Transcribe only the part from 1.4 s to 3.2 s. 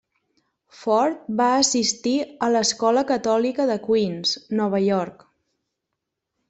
va assistir a l'escola